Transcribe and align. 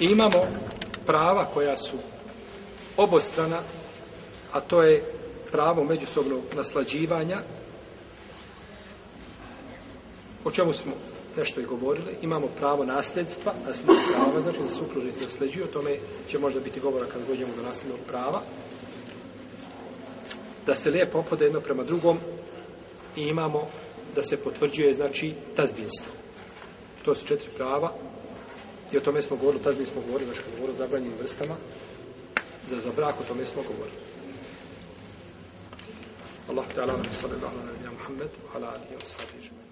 I 0.00 0.04
imamo 0.04 0.46
prava 1.06 1.44
koja 1.44 1.76
su 1.76 1.96
obostrana, 2.96 3.62
a 4.52 4.60
to 4.60 4.82
je 4.82 5.04
pravo 5.50 5.84
međusobnog 5.84 6.42
naslađivanja, 6.56 7.40
o 10.44 10.50
čemu 10.50 10.72
smo 10.72 10.92
nešto 11.36 11.60
i 11.60 11.64
govorili. 11.64 12.16
Imamo 12.22 12.46
pravo 12.46 12.84
nasljedstva, 12.84 13.54
nasljednog 13.66 13.96
prava, 14.14 14.40
znači 14.40 14.58
da 14.62 14.68
supružnici 14.68 15.24
nasljeđuju, 15.24 15.64
o 15.64 15.72
tome 15.72 15.96
će 16.28 16.38
možda 16.38 16.60
biti 16.60 16.80
govora 16.80 17.06
kad 17.06 17.26
dođemo 17.26 17.56
do 17.56 17.62
nasljednog 17.62 18.00
prava. 18.08 18.40
Da 20.66 20.74
se 20.74 20.90
lijepo 20.90 21.18
opode 21.18 21.44
jedno 21.44 21.60
prema 21.60 21.84
drugom 21.84 22.18
i 23.16 23.22
imamo 23.22 23.68
da 24.14 24.22
se 24.22 24.36
potvrđuje, 24.36 24.94
znači, 24.94 25.34
tazbinstvo. 25.56 26.12
To 27.04 27.14
su 27.14 27.26
četiri 27.26 27.48
prava 27.56 27.92
i 28.94 28.96
o 28.96 29.00
tome 29.00 29.22
smo 29.22 29.36
govorili, 29.36 29.64
tazbin 29.64 29.86
smo 29.86 30.00
govorili, 30.00 30.30
već 30.30 30.38
kad 30.38 30.50
govorili 30.50 30.72
o 30.72 30.78
zabranjenim 30.78 31.18
vrstama, 31.18 31.56
za, 32.68 32.80
za 32.80 32.90
brak, 32.96 33.20
o 33.20 33.24
tome 33.24 33.46
smo 33.46 33.62
govorili. 33.62 33.98
Allah 36.48 36.66
ta'ala 36.74 36.92
nam 36.92 37.12
sallallahu 37.12 37.56
alaihi 37.56 37.74
wa 37.74 37.82
sallam 37.82 37.94
Muhammed, 37.98 38.30
ala 38.54 38.68
alihi 38.68 38.94
wa 38.94 39.04
sallam 39.04 39.63